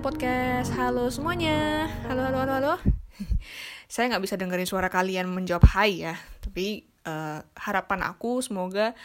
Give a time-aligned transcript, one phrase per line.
[0.00, 0.72] Podcast.
[0.80, 1.84] Halo semuanya.
[2.08, 2.74] Halo halo halo halo.
[3.92, 6.16] Saya nggak bisa dengerin suara kalian menjawab hai ya.
[6.40, 8.96] Tapi uh, harapan aku semoga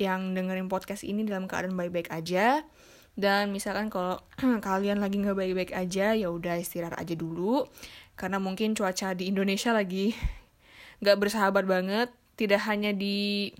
[0.00, 2.64] yang dengerin podcast ini dalam keadaan baik-baik aja.
[3.12, 4.24] Dan misalkan kalau
[4.64, 7.68] kalian lagi nggak baik-baik aja, ya udah istirahat aja dulu.
[8.16, 10.16] Karena mungkin cuaca di Indonesia lagi
[11.04, 12.08] nggak bersahabat banget.
[12.40, 13.52] Tidak hanya di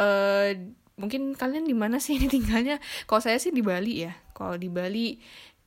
[0.00, 0.56] uh,
[0.96, 2.80] mungkin kalian di mana sih ini tinggalnya?
[3.04, 4.16] Kalau saya sih di Bali ya.
[4.32, 5.20] Kalau di Bali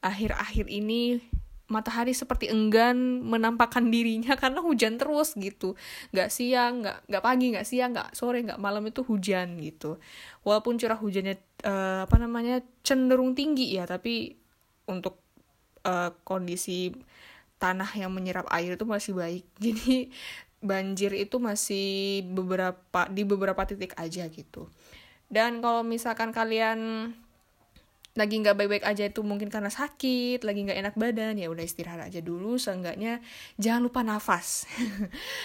[0.06, 1.18] akhir-akhir ini
[1.66, 5.74] matahari seperti enggan menampakkan dirinya karena hujan terus gitu.
[6.14, 9.98] Nggak siang nggak nggak pagi nggak siang nggak sore nggak malam itu hujan gitu.
[10.46, 14.38] Walaupun curah hujannya uh, apa namanya cenderung tinggi ya tapi
[14.86, 15.18] untuk
[15.82, 16.94] uh, kondisi
[17.58, 19.46] tanah yang menyerap air itu masih baik.
[19.66, 20.14] Jadi
[20.62, 24.70] banjir itu masih beberapa di beberapa titik aja gitu.
[25.26, 27.10] Dan kalau misalkan kalian
[28.16, 32.08] lagi nggak baik-baik aja itu mungkin karena sakit, lagi nggak enak badan, ya udah istirahat
[32.08, 32.56] aja dulu.
[32.56, 33.20] Seenggaknya
[33.60, 34.64] jangan lupa nafas.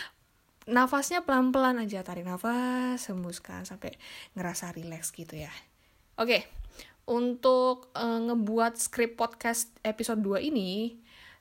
[0.70, 3.98] Nafasnya pelan-pelan aja, tarik nafas, hembuskan sampai
[4.38, 5.50] ngerasa rileks gitu ya.
[6.14, 6.46] Oke,
[7.10, 10.94] untuk uh, ngebuat skrip podcast episode 2 ini,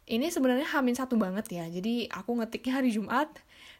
[0.10, 1.70] ini sebenarnya hamin satu banget ya.
[1.70, 3.30] Jadi aku ngetiknya hari Jumat,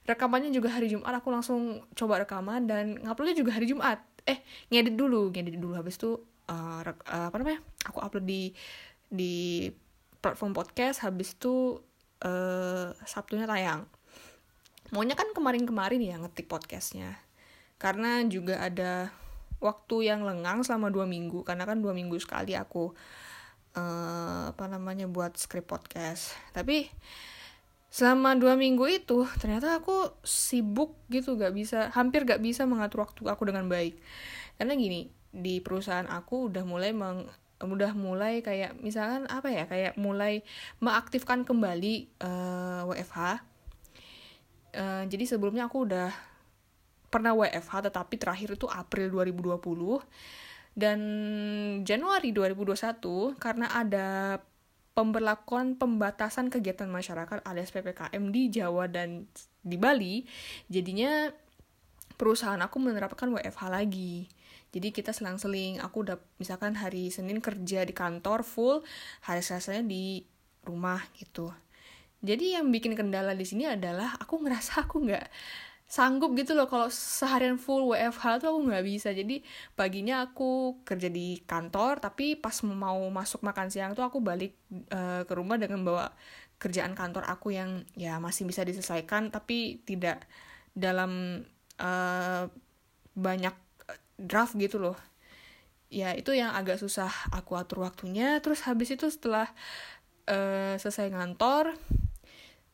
[0.06, 4.06] rekamannya juga hari Jumat, aku langsung coba rekaman dan nguploadnya juga hari Jumat.
[4.30, 4.38] Eh,
[4.70, 6.82] ngedit dulu, ngedit dulu habis itu uh,
[7.30, 8.52] apa namanya aku upload di
[9.10, 9.70] di
[10.20, 11.80] platform podcast habis itu
[12.26, 13.88] uh, sabtunya tayang.
[14.90, 17.16] Maunya kan kemarin-kemarin ya ngetik podcastnya.
[17.80, 19.14] Karena juga ada
[19.62, 22.96] waktu yang lengang selama dua minggu karena kan dua minggu sekali aku
[23.76, 26.36] uh, apa namanya buat script podcast.
[26.52, 26.90] Tapi
[27.90, 33.22] selama dua minggu itu ternyata aku sibuk gitu gak bisa hampir gak bisa mengatur waktu
[33.30, 33.98] aku dengan baik.
[34.60, 37.30] Karena gini di perusahaan aku udah mulai meng
[37.60, 40.48] udah mulai kayak misalkan apa ya kayak mulai
[40.80, 43.36] mengaktifkan kembali uh, eh, WFH uh,
[44.80, 46.10] eh, jadi sebelumnya aku udah
[47.12, 49.60] pernah WFH tetapi terakhir itu April 2020
[50.80, 51.00] dan
[51.84, 54.40] Januari 2021 karena ada
[54.96, 59.28] pemberlakuan pembatasan kegiatan masyarakat alias PPKM di Jawa dan
[59.60, 60.24] di Bali
[60.72, 61.28] jadinya
[62.16, 64.28] perusahaan aku menerapkan WFH lagi
[64.70, 65.82] jadi kita selang-seling.
[65.82, 68.86] Aku udah misalkan hari Senin kerja di kantor full
[69.26, 70.22] hari Selasanya di
[70.66, 71.50] rumah gitu.
[72.22, 75.26] Jadi yang bikin kendala di sini adalah aku ngerasa aku nggak
[75.90, 76.70] sanggup gitu loh.
[76.70, 79.10] Kalau seharian full WFH tuh aku nggak bisa.
[79.10, 79.42] Jadi
[79.74, 84.54] paginya aku kerja di kantor tapi pas mau masuk makan siang tuh aku balik
[84.94, 86.14] uh, ke rumah dengan bawa
[86.62, 90.28] kerjaan kantor aku yang ya masih bisa diselesaikan tapi tidak
[90.76, 91.42] dalam
[91.80, 92.52] uh,
[93.16, 93.56] banyak
[94.20, 94.98] draft gitu loh.
[95.90, 98.38] Ya itu yang agak susah aku atur waktunya.
[98.44, 99.50] Terus habis itu setelah
[100.30, 101.74] uh, selesai ngantor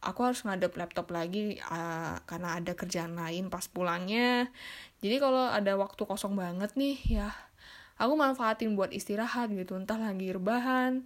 [0.06, 4.54] aku harus ngadep laptop lagi uh, karena ada kerjaan lain pas pulangnya.
[5.02, 7.30] Jadi kalau ada waktu kosong banget nih ya
[7.98, 9.74] aku manfaatin buat istirahat gitu.
[9.76, 11.04] Entah lagi rebahan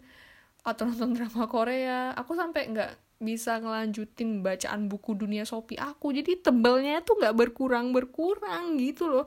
[0.67, 2.11] atau nonton drama Korea.
[2.19, 6.11] Aku sampai nggak bisa ngelanjutin bacaan buku dunia Sopi aku.
[6.11, 9.25] Jadi tebelnya tuh nggak berkurang berkurang gitu loh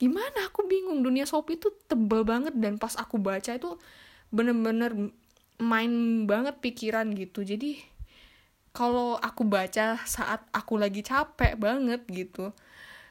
[0.00, 0.48] gimana?
[0.48, 1.04] Aku bingung.
[1.04, 3.76] Dunia Shopee itu tebel banget dan pas aku baca itu
[4.32, 5.12] bener-bener
[5.60, 7.44] main banget pikiran gitu.
[7.44, 7.76] Jadi
[8.72, 12.54] kalau aku baca saat aku lagi capek banget gitu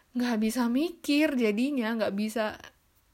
[0.09, 2.57] nggak bisa mikir jadinya nggak bisa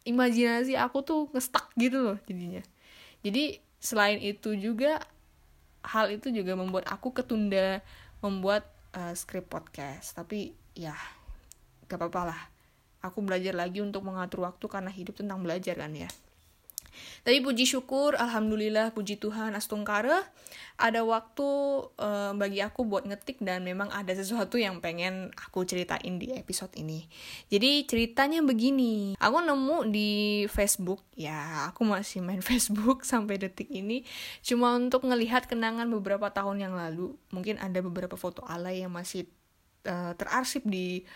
[0.08, 2.64] imajinasi aku tuh ngestak gitu loh jadinya.
[3.26, 5.02] Jadi selain itu juga
[5.82, 7.82] hal itu juga membuat aku ketunda
[8.22, 10.14] membuat uh, skrip podcast.
[10.14, 10.96] Tapi ya
[11.90, 12.42] gak apa-apa lah
[13.06, 16.10] aku belajar lagi untuk mengatur waktu karena hidup tentang belajar kan ya
[17.26, 20.24] tapi puji syukur, alhamdulillah, puji Tuhan, astungkara,
[20.76, 21.48] ada waktu
[21.98, 26.72] uh, bagi aku buat ngetik dan memang ada sesuatu yang pengen aku ceritain di episode
[26.78, 27.08] ini.
[27.50, 34.04] Jadi ceritanya begini, aku nemu di Facebook, ya aku masih main Facebook sampai detik ini,
[34.46, 37.16] cuma untuk ngelihat kenangan beberapa tahun yang lalu.
[37.34, 39.28] Mungkin ada beberapa foto alay yang masih
[39.88, 41.08] uh, terarsip di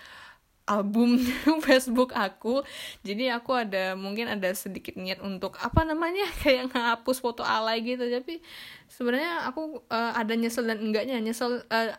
[0.69, 1.17] album
[1.65, 2.61] Facebook aku.
[3.01, 8.05] Jadi aku ada mungkin ada sedikit niat untuk apa namanya kayak ngapus foto alay gitu.
[8.05, 8.37] Tapi
[8.85, 11.17] sebenarnya aku uh, ada nyesel dan enggaknya.
[11.17, 11.89] Nyesel uh,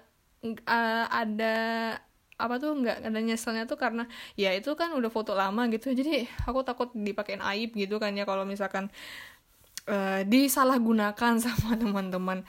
[0.47, 1.57] uh, ada
[2.41, 5.93] apa tuh nggak ada nyeselnya tuh karena ya itu kan udah foto lama gitu.
[5.93, 8.25] Jadi aku takut dipakein aib gitu kan ya.
[8.25, 8.89] Kalau misalkan
[9.91, 12.47] uh, disalahgunakan sama teman-teman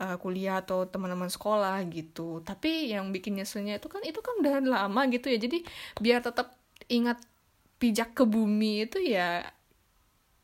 [0.00, 2.40] uh, kuliah atau teman-teman sekolah gitu.
[2.42, 5.38] Tapi yang bikin nyeselnya itu kan itu kan udah lama gitu ya.
[5.38, 5.62] Jadi
[6.00, 6.56] biar tetap
[6.88, 7.20] ingat
[7.78, 9.46] pijak ke bumi itu ya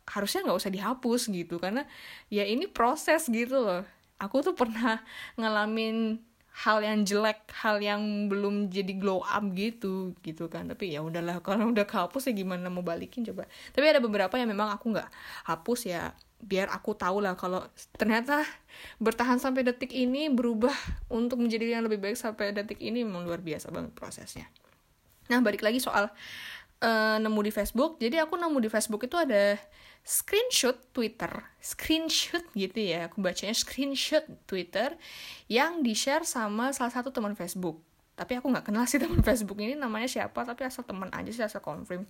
[0.04, 1.56] harusnya nggak usah dihapus gitu.
[1.56, 1.88] Karena
[2.28, 3.82] ya ini proses gitu loh.
[4.20, 5.00] Aku tuh pernah
[5.40, 6.20] ngalamin
[6.54, 10.70] hal yang jelek hal yang belum jadi glow up gitu gitu kan.
[10.70, 13.50] Tapi ya udahlah kalau udah kehapus ya gimana mau balikin coba.
[13.74, 15.10] Tapi ada beberapa yang memang aku nggak
[15.50, 16.14] hapus ya
[16.44, 17.64] biar aku tahu lah kalau
[17.96, 18.44] ternyata
[19.00, 20.74] bertahan sampai detik ini berubah
[21.08, 24.46] untuk menjadi yang lebih baik sampai detik ini memang luar biasa banget prosesnya.
[25.32, 26.12] Nah balik lagi soal
[26.84, 27.96] uh, nemu di Facebook.
[27.96, 29.56] Jadi aku nemu di Facebook itu ada
[30.04, 31.32] screenshot Twitter,
[31.64, 34.92] screenshot gitu ya, aku bacanya screenshot Twitter
[35.48, 37.80] yang di-share sama salah satu teman Facebook.
[38.14, 41.44] Tapi aku nggak kenal sih teman Facebook ini namanya siapa, tapi asal teman aja sih
[41.44, 42.06] asal confirm.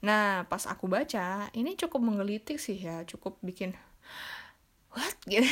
[0.00, 3.76] Nah, pas aku baca, ini cukup menggelitik sih ya, cukup bikin
[4.94, 5.42] what gitu.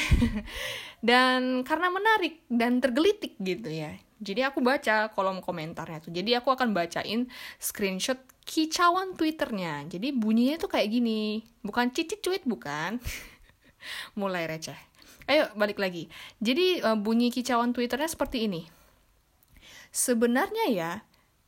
[1.02, 3.98] dan karena menarik dan tergelitik gitu ya.
[4.22, 6.14] Jadi aku baca kolom komentarnya tuh.
[6.14, 7.26] Jadi aku akan bacain
[7.58, 9.82] screenshot kicauan Twitternya.
[9.90, 11.42] Jadi bunyinya tuh kayak gini.
[11.66, 13.02] Bukan cicit cuit, bukan.
[14.20, 14.78] Mulai receh.
[15.26, 16.06] Ayo balik lagi.
[16.38, 18.62] Jadi uh, bunyi kicauan Twitternya seperti ini.
[19.92, 20.92] Sebenarnya ya,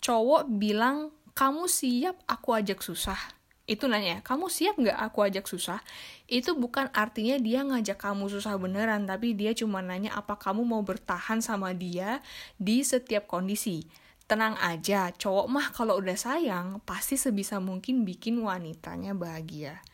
[0.05, 3.17] cowok bilang kamu siap aku ajak susah.
[3.64, 5.81] Itu nanya, kamu siap nggak aku ajak susah?
[6.29, 10.85] Itu bukan artinya dia ngajak kamu susah beneran, tapi dia cuma nanya apa kamu mau
[10.85, 12.20] bertahan sama dia
[12.61, 13.88] di setiap kondisi
[14.25, 19.85] tenang aja, cowok mah kalau udah sayang pasti sebisa mungkin bikin wanitanya bahagia.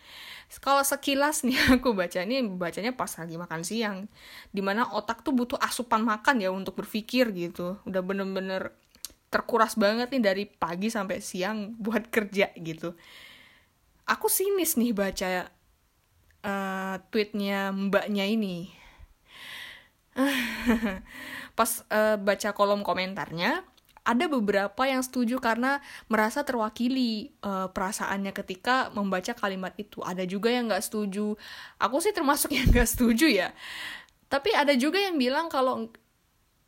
[0.59, 4.11] Kalau sekilas nih aku baca ini bacanya pas lagi makan siang,
[4.51, 7.79] di mana otak tuh butuh asupan makan ya untuk berpikir gitu.
[7.87, 8.75] Udah bener-bener
[9.31, 12.99] terkuras banget nih dari pagi sampai siang buat kerja gitu.
[14.11, 15.47] Aku sinis nih baca
[16.43, 18.75] uh, tweetnya mbaknya ini.
[21.59, 23.63] pas uh, baca kolom komentarnya,
[24.05, 30.01] ada beberapa yang setuju karena merasa terwakili uh, perasaannya ketika membaca kalimat itu.
[30.01, 31.37] Ada juga yang nggak setuju.
[31.77, 33.53] Aku sih termasuk yang nggak setuju ya.
[34.31, 35.91] Tapi ada juga yang bilang kalau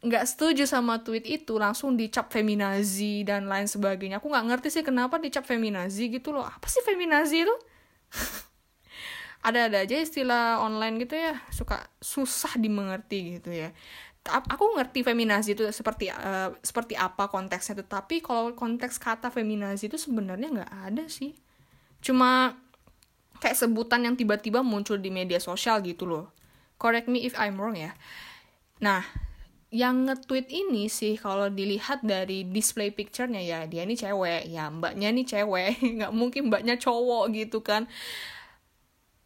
[0.02, 4.18] nggak setuju sama tweet itu langsung dicap feminazi dan lain sebagainya.
[4.18, 6.44] Aku nggak ngerti sih kenapa dicap feminazi gitu loh.
[6.44, 7.56] Apa sih feminazi itu?
[9.42, 13.74] ada-ada aja istilah online gitu ya suka susah dimengerti gitu ya
[14.22, 19.98] aku ngerti feminazi itu seperti uh, seperti apa konteksnya tetapi kalau konteks kata feminazi itu
[19.98, 21.34] sebenarnya nggak ada sih.
[21.98, 22.54] Cuma
[23.42, 26.30] kayak sebutan yang tiba-tiba muncul di media sosial gitu loh.
[26.78, 27.98] Correct me if I'm wrong ya.
[28.78, 29.02] Nah
[29.72, 35.08] yang nge-tweet ini sih kalau dilihat dari display picture-nya ya dia ini cewek ya mbaknya
[35.08, 37.90] ini cewek nggak mungkin mbaknya cowok gitu kan.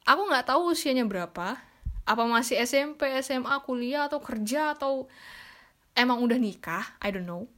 [0.09, 1.61] Aku nggak tahu usianya berapa
[2.07, 5.11] apa masih SMP SMA kuliah atau kerja atau
[5.99, 6.87] emang udah nikah?
[7.03, 7.51] I don't know.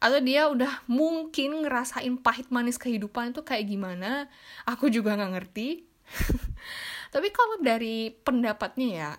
[0.00, 4.32] Atau dia udah mungkin ngerasain pahit manis kehidupan itu kayak gimana?
[4.64, 5.84] Aku juga nggak ngerti.
[7.14, 9.10] Tapi kalau dari pendapatnya ya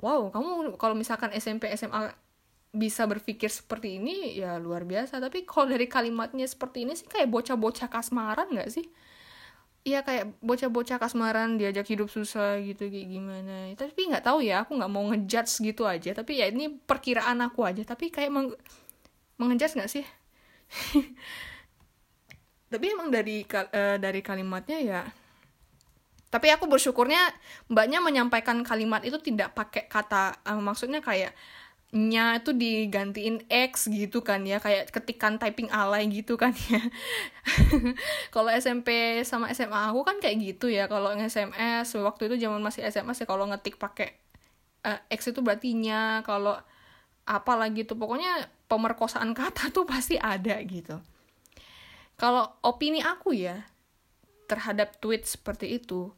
[0.00, 2.10] wow kamu kalau misalkan SMP SMA
[2.72, 5.22] bisa berpikir seperti ini ya luar biasa.
[5.22, 8.90] Tapi kalau dari kalimatnya seperti ini sih kayak bocah-bocah kasmaran nggak sih
[9.80, 13.72] Iya kayak bocah-bocah kasmaran diajak hidup susah gitu kayak gimana.
[13.74, 16.12] Tapi nggak tahu ya aku nggak mau ngejudge gitu aja.
[16.12, 17.82] Tapi ya ini perkiraan aku aja.
[17.84, 18.52] Tapi kayak meng
[19.40, 20.04] mengejudge nggak sih?
[22.72, 25.02] Tapi emang dari uh, dari kalimatnya ya
[26.30, 27.34] tapi aku bersyukurnya
[27.66, 31.34] mbaknya menyampaikan kalimat itu tidak pakai kata uh, maksudnya kayak
[31.90, 36.78] nya itu digantiin X gitu kan ya kayak ketikan typing alay gitu kan ya.
[38.34, 42.86] Kalau SMP sama SMA aku kan kayak gitu ya kalau SMS waktu itu zaman masih
[42.86, 44.14] SMS ya kalau ngetik pakai
[44.86, 46.54] uh, X itu berarti nya kalau
[47.26, 51.02] apa lagi tuh pokoknya pemerkosaan kata tuh pasti ada gitu.
[52.14, 53.66] Kalau opini aku ya
[54.46, 56.14] terhadap tweet seperti itu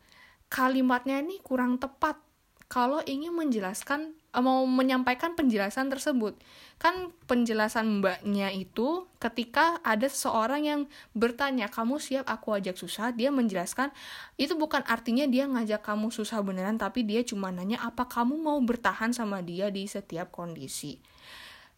[0.53, 2.21] kalimatnya ini kurang tepat.
[2.69, 6.33] Kalau ingin menjelaskan mau menyampaikan penjelasan tersebut.
[6.81, 10.81] Kan penjelasan mbaknya itu ketika ada seseorang yang
[11.13, 13.93] bertanya, "Kamu siap aku ajak susah?" Dia menjelaskan,
[14.41, 18.57] itu bukan artinya dia ngajak kamu susah beneran, tapi dia cuma nanya apa kamu mau
[18.65, 20.97] bertahan sama dia di setiap kondisi.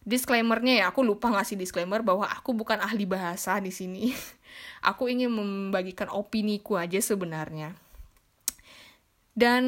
[0.05, 4.15] Disclaimernya ya, aku lupa ngasih disclaimer bahwa aku bukan ahli bahasa di sini.
[4.89, 7.84] aku ingin membagikan opini ku aja sebenarnya
[9.35, 9.63] dan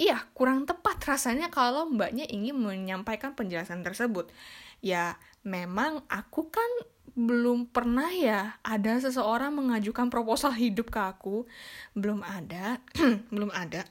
[0.00, 4.32] iya, kurang tepat rasanya kalau mbaknya ingin menyampaikan penjelasan tersebut.
[4.80, 6.70] Ya, memang aku kan
[7.12, 11.44] belum pernah ya ada seseorang mengajukan proposal hidup ke aku.
[11.92, 12.80] Belum ada,
[13.34, 13.84] belum ada.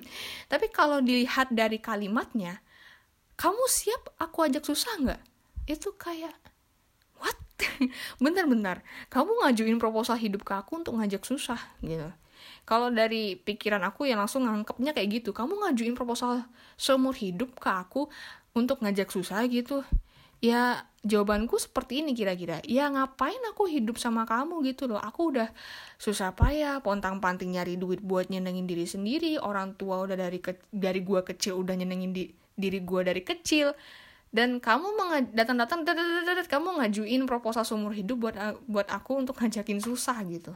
[0.50, 2.64] Tapi kalau dilihat dari kalimatnya,
[3.36, 5.22] kamu siap aku ajak susah nggak?
[5.68, 6.32] Itu kayak,
[7.20, 7.36] what?
[8.24, 8.80] Bentar-bentar,
[9.12, 12.08] kamu ngajuin proposal hidup ke aku untuk ngajak susah gitu
[12.70, 15.34] kalau dari pikiran aku yang langsung nangkepnya kayak gitu.
[15.34, 16.46] Kamu ngajuin proposal
[16.78, 18.06] seumur hidup ke aku
[18.54, 19.82] untuk ngajak susah gitu.
[20.38, 22.62] Ya jawabanku seperti ini kira-kira.
[22.62, 25.02] Ya ngapain aku hidup sama kamu gitu loh.
[25.02, 25.50] Aku udah
[25.98, 29.42] susah payah pontang panting nyari duit buat nyenengin diri sendiri.
[29.42, 33.74] Orang tua udah dari ke, dari gua kecil udah nyenengin di, diri gua dari kecil.
[34.30, 34.94] Dan kamu
[35.34, 35.82] datang-datang
[36.46, 38.38] kamu ngajuin proposal seumur hidup buat
[38.70, 40.54] buat aku untuk ngajakin susah gitu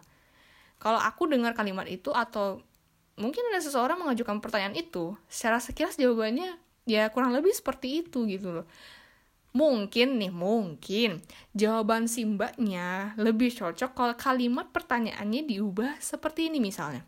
[0.84, 2.60] kalau aku dengar kalimat itu atau
[3.16, 8.60] mungkin ada seseorang mengajukan pertanyaan itu secara sekilas jawabannya ya kurang lebih seperti itu gitu
[8.60, 8.68] loh
[9.54, 11.22] Mungkin nih, mungkin
[11.54, 17.06] jawaban si mbaknya lebih cocok kalau kalimat pertanyaannya diubah seperti ini misalnya.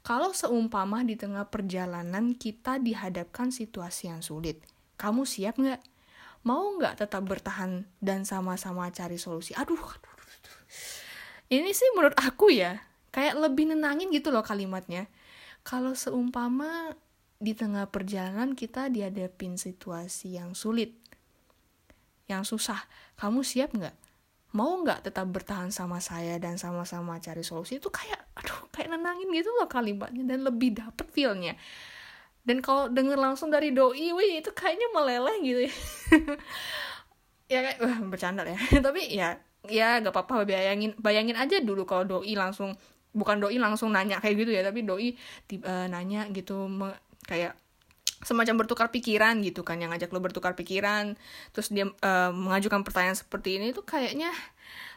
[0.00, 4.64] Kalau seumpama di tengah perjalanan kita dihadapkan situasi yang sulit,
[4.96, 5.84] kamu siap nggak?
[6.48, 9.52] Mau nggak tetap bertahan dan sama-sama cari solusi?
[9.52, 10.56] Aduh, aduh, aduh.
[11.52, 12.80] Ini sih menurut aku ya,
[13.16, 15.08] kayak lebih nenangin gitu loh kalimatnya.
[15.64, 16.92] Kalau seumpama
[17.40, 20.92] di tengah perjalanan kita dihadapin situasi yang sulit,
[22.28, 22.84] yang susah.
[23.16, 23.96] Kamu siap nggak?
[24.52, 27.80] Mau nggak tetap bertahan sama saya dan sama-sama cari solusi?
[27.80, 31.56] Itu kayak, aduh, kayak nenangin gitu loh kalimatnya dan lebih dapet feelnya.
[32.46, 35.74] Dan kalau denger langsung dari doi, wih itu kayaknya meleleh gitu ya.
[37.52, 38.60] ya kayak, wah bercanda ya.
[38.86, 42.78] Tapi ya, ya gak apa-apa bayangin, bayangin aja dulu kalau doi langsung
[43.16, 45.16] bukan doi langsung nanya kayak gitu ya tapi doi
[45.48, 46.92] tiba, uh, nanya gitu me,
[47.24, 47.56] kayak
[48.20, 51.16] semacam bertukar pikiran gitu kan yang ngajak lo bertukar pikiran
[51.56, 54.32] terus dia uh, mengajukan pertanyaan seperti ini tuh kayaknya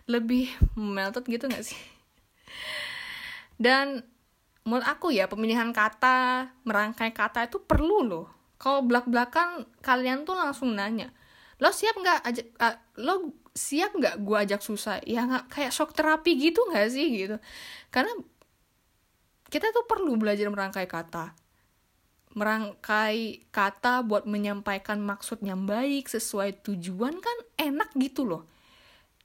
[0.09, 1.77] lebih melted gitu gak sih?
[3.59, 4.01] Dan
[4.65, 8.27] menurut aku ya pemilihan kata merangkai kata itu perlu loh.
[8.59, 11.13] Kalau belak belakan kalian tuh langsung nanya
[11.59, 15.91] lo siap nggak ajak uh, lo siap nggak gue ajak susah ya nggak kayak shock
[15.91, 17.35] terapi gitu nggak sih gitu
[17.91, 18.11] karena
[19.49, 21.35] kita tuh perlu belajar merangkai kata
[22.37, 28.45] merangkai kata buat menyampaikan maksud yang baik sesuai tujuan kan enak gitu loh.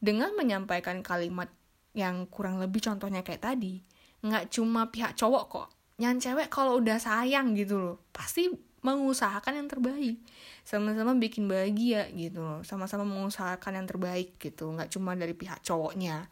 [0.00, 1.48] Dengan menyampaikan kalimat
[1.92, 3.80] yang kurang lebih contohnya kayak tadi,
[4.24, 5.68] nggak cuma pihak cowok kok.
[6.00, 8.50] Yang cewek kalau udah sayang gitu loh, pasti
[8.84, 10.20] mengusahakan yang terbaik.
[10.62, 16.28] Sama-sama bikin bahagia gitu sama-sama mengusahakan yang terbaik gitu, nggak cuma dari pihak cowoknya.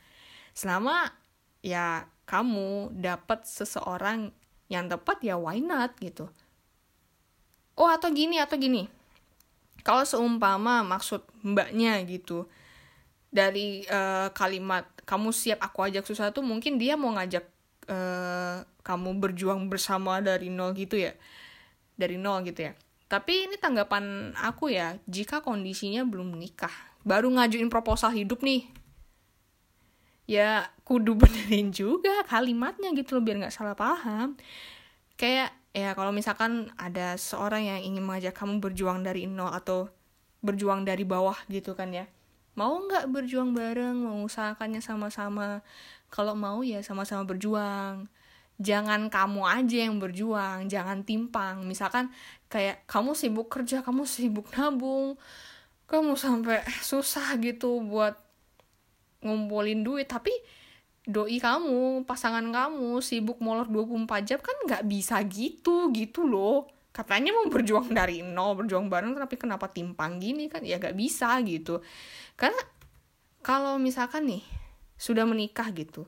[0.53, 1.09] Selama
[1.65, 4.31] ya kamu dapat seseorang
[4.69, 6.29] yang tepat ya why not gitu.
[7.75, 8.87] Oh atau gini atau gini.
[9.83, 12.47] Kalau seumpama maksud mbaknya gitu
[13.33, 17.49] dari uh, kalimat kamu siap aku ajak susah tuh mungkin dia mau ngajak
[17.89, 21.17] uh, kamu berjuang bersama dari nol gitu ya
[22.03, 22.73] dari nol gitu ya.
[23.07, 26.73] Tapi ini tanggapan aku ya jika kondisinya belum menikah
[27.07, 28.67] baru ngajuin proposal hidup nih.
[30.27, 34.35] Ya kudu benerin juga kalimatnya gitu loh biar nggak salah paham.
[35.15, 39.93] Kayak ya kalau misalkan ada seorang yang ingin mengajak kamu berjuang dari nol atau
[40.43, 42.09] berjuang dari bawah gitu kan ya.
[42.59, 45.65] Mau nggak berjuang bareng mengusahakannya sama-sama?
[46.13, 48.09] Kalau mau ya sama-sama berjuang
[48.61, 52.13] jangan kamu aja yang berjuang jangan timpang misalkan
[52.53, 55.17] kayak kamu sibuk kerja kamu sibuk nabung
[55.89, 58.17] kamu sampai susah gitu buat
[59.23, 60.33] ngumpulin duit tapi
[61.03, 66.71] doi kamu, pasangan kamu sibuk molor 24 jam kan nggak bisa gitu, gitu loh.
[66.95, 70.63] Katanya mau berjuang dari nol, berjuang bareng, tapi kenapa timpang gini kan?
[70.63, 71.83] Ya nggak bisa gitu.
[72.39, 72.61] Karena
[73.43, 74.45] kalau misalkan nih,
[74.95, 76.07] sudah menikah gitu,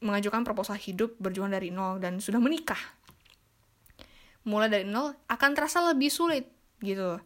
[0.00, 2.80] mengajukan proposal hidup berjuang dari nol dan sudah menikah,
[4.46, 6.46] mulai dari nol akan terasa lebih sulit
[6.80, 7.18] gitu.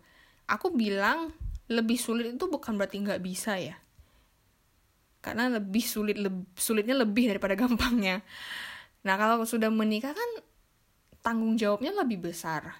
[0.50, 1.30] Aku bilang
[1.70, 3.78] lebih sulit itu bukan berarti nggak bisa ya.
[5.20, 8.24] Karena lebih sulit lebih, sulitnya lebih daripada gampangnya.
[9.06, 10.30] Nah kalau sudah menikah kan
[11.20, 12.74] tanggung jawabnya lebih besar.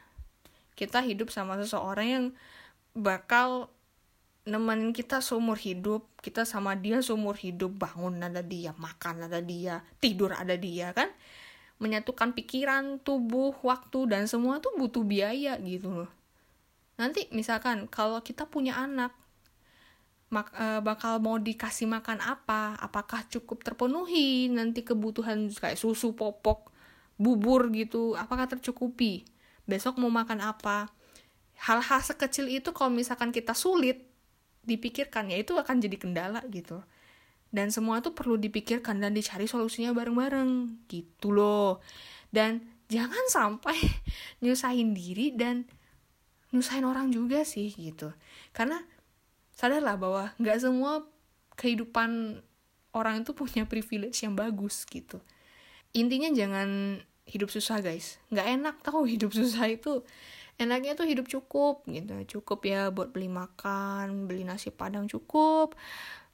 [0.74, 2.24] Kita hidup sama seseorang yang
[2.96, 3.70] bakal
[4.48, 9.84] nemenin kita seumur hidup kita sama dia seumur hidup bangun ada dia makan ada dia
[10.00, 11.08] tidur ada dia kan?
[11.80, 16.10] Menyatukan pikiran tubuh waktu dan semua tuh butuh biaya gitu loh.
[17.00, 19.16] Nanti misalkan kalau kita punya anak
[20.30, 22.76] uh, bakal mau dikasih makan apa?
[22.78, 26.68] Apakah cukup terpenuhi nanti kebutuhan kayak susu popok
[27.16, 28.12] bubur gitu?
[28.14, 29.24] Apakah tercukupi?
[29.64, 30.92] Besok mau makan apa?
[31.60, 34.09] Hal-hal sekecil itu kalau misalkan kita sulit
[34.70, 36.78] dipikirkan ya itu akan jadi kendala gitu.
[37.50, 41.82] Dan semua itu perlu dipikirkan dan dicari solusinya bareng-bareng gitu loh.
[42.30, 43.74] Dan jangan sampai
[44.42, 45.66] nyusahin diri dan
[46.54, 48.14] nyusahin orang juga sih gitu.
[48.54, 48.78] Karena
[49.58, 51.02] sadarlah bahwa nggak semua
[51.58, 52.40] kehidupan
[52.94, 55.18] orang itu punya privilege yang bagus gitu.
[55.90, 58.18] Intinya jangan hidup susah guys.
[58.30, 60.06] Nggak enak tahu hidup susah itu
[60.60, 62.12] enaknya tuh hidup cukup gitu.
[62.38, 65.72] Cukup ya buat beli makan beli nasi padang cukup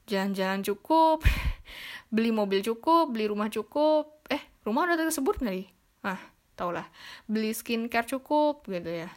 [0.07, 1.23] jalan-jalan cukup
[2.15, 4.27] beli mobil cukup beli rumah cukup.
[4.27, 5.69] Eh rumah udah tersebut nggak nih
[6.03, 6.19] ah
[6.59, 6.87] tau lah
[7.25, 9.09] beli skincare cukup gitu ya.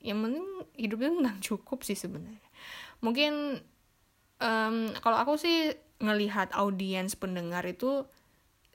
[0.00, 0.46] Yang penting
[0.80, 2.48] hidupnya tentang cukup sih sebenarnya.
[3.04, 3.60] Mungkin
[4.40, 8.04] um, kalau aku sih ngelihat audiens pendengar itu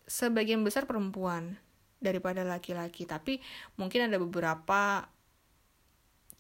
[0.09, 1.57] sebagian besar perempuan
[2.01, 3.05] daripada laki-laki.
[3.05, 3.37] Tapi
[3.77, 5.05] mungkin ada beberapa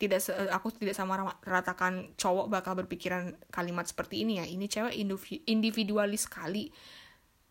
[0.01, 4.45] tidak se aku tidak sama ratakan cowok bakal berpikiran kalimat seperti ini ya.
[4.49, 4.97] Ini cewek
[5.45, 6.73] individualis sekali.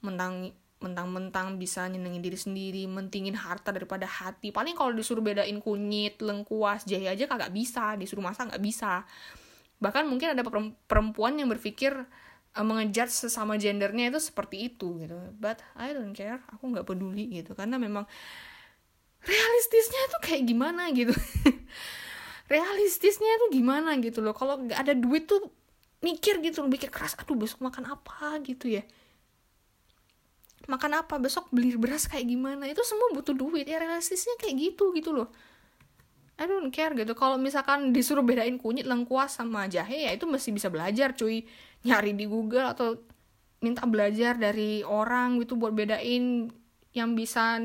[0.02, 4.50] Mentang mentang-mentang bisa nyenengin diri sendiri mentingin harta daripada hati.
[4.50, 9.04] Paling kalau disuruh bedain kunyit lengkuas jahe aja kagak bisa disuruh masak nggak bisa.
[9.78, 10.42] Bahkan mungkin ada
[10.88, 11.94] perempuan yang berpikir
[12.56, 15.20] uh, mengejar sesama gendernya itu seperti itu gitu.
[15.36, 17.52] But I don't care aku nggak peduli gitu.
[17.52, 18.08] Karena memang
[19.20, 21.12] realistisnya itu kayak gimana gitu
[22.50, 24.34] realistisnya tuh gimana gitu loh.
[24.34, 25.38] Kalau nggak ada duit tuh
[26.02, 28.42] mikir gitu loh mikir keras aduh besok makan apa?
[28.42, 28.82] gitu ya.
[30.66, 31.16] Makan apa?
[31.22, 32.66] Besok beli beras kayak gimana?
[32.66, 35.30] Itu semua butuh duit ya realistisnya kayak gitu gitu loh.
[36.40, 37.14] I don't care gitu.
[37.14, 41.46] Kalau misalkan disuruh bedain kunyit lengkuas sama jahe ya itu mesti bisa belajar cuy.
[41.86, 42.98] Nyari di Google atau
[43.60, 46.48] minta belajar dari orang gitu buat bedain
[46.96, 47.60] yang bisa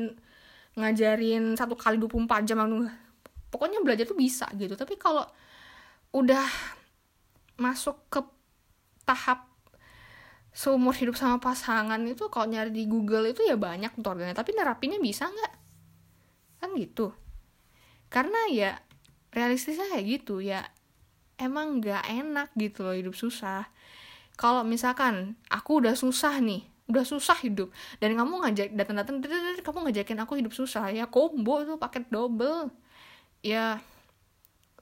[0.76, 2.60] ngajarin satu kali 24 jam
[3.50, 4.74] pokoknya belajar tuh bisa gitu.
[4.74, 5.24] Tapi kalau
[6.14, 6.46] udah
[7.56, 8.20] masuk ke
[9.08, 9.48] tahap
[10.56, 14.96] seumur hidup sama pasangan itu kalau nyari di Google itu ya banyak tutorialnya tapi nerapinnya
[14.96, 15.52] bisa nggak?
[16.64, 17.12] Kan gitu.
[18.08, 18.80] Karena ya
[19.36, 20.40] realistisnya kayak gitu.
[20.40, 20.64] Ya
[21.36, 23.68] emang nggak enak gitu loh hidup susah.
[24.36, 29.18] Kalau misalkan aku udah susah nih udah susah hidup dan kamu ngajak datang-datang
[29.58, 30.88] kamu ngajakin aku hidup susah.
[30.94, 32.70] Ya combo itu paket double
[33.46, 33.78] ya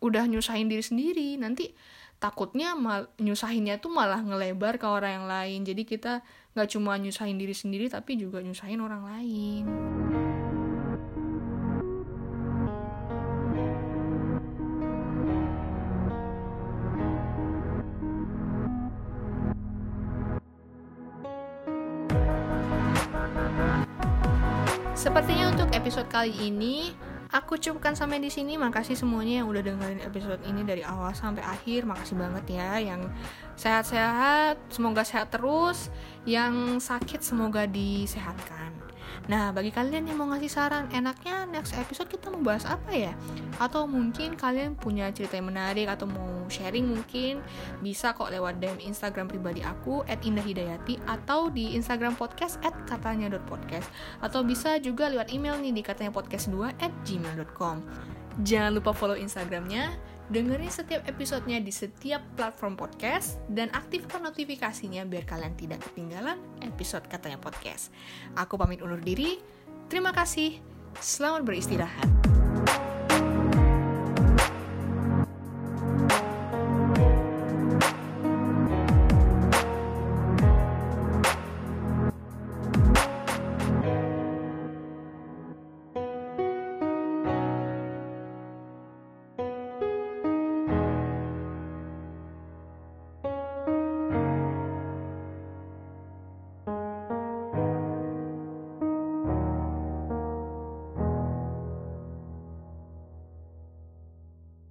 [0.00, 1.36] udah nyusahin diri sendiri.
[1.36, 1.76] Nanti
[2.16, 5.60] takutnya mal nyusahinnya tuh malah ngelebar ke orang yang lain.
[5.68, 6.24] Jadi kita
[6.56, 9.64] nggak cuma nyusahin diri sendiri tapi juga nyusahin orang lain.
[24.94, 26.96] Sepertinya untuk episode kali ini
[27.34, 28.54] Aku cukupkan sampai di sini.
[28.54, 31.82] Makasih semuanya yang udah dengerin episode ini dari awal sampai akhir.
[31.82, 33.10] Makasih banget ya yang
[33.58, 35.90] sehat-sehat, semoga sehat terus.
[36.22, 38.63] Yang sakit semoga disehatkan.
[39.26, 43.12] Nah, bagi kalian yang mau ngasih saran, enaknya next episode kita mau bahas apa ya?
[43.56, 47.40] Atau mungkin kalian punya cerita yang menarik atau mau sharing mungkin
[47.80, 53.88] bisa kok lewat DM Instagram pribadi aku @indahhidayati atau di Instagram podcast @katanya.podcast
[54.20, 57.76] atau bisa juga lewat email nih di katanya podcast 2 gmail.com.
[58.42, 65.28] Jangan lupa follow Instagramnya Dengerin setiap episodenya di setiap platform podcast dan aktifkan notifikasinya biar
[65.28, 67.92] kalian tidak ketinggalan episode katanya podcast.
[68.32, 69.36] Aku pamit undur diri.
[69.92, 70.64] Terima kasih.
[70.96, 72.33] Selamat beristirahat.